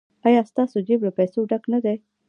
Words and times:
ایا 0.27 0.41
ستاسو 0.51 0.77
جیب 0.87 0.99
له 1.07 1.11
پیسو 1.17 1.39
ډک 1.49 1.63
نه 1.73 1.79
دی؟ 1.83 1.97